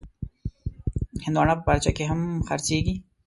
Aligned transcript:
هندوانه 1.25 1.53
په 1.57 1.63
پارچه 1.67 1.91
کې 1.97 2.03
هم 2.11 2.21
خرڅېږي. 2.47 2.95